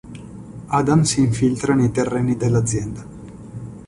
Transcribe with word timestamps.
Adam 0.69 1.03
si 1.03 1.19
infiltra 1.19 1.75
nei 1.75 1.91
terreni 1.91 2.35
dell'azienda. 2.35 3.05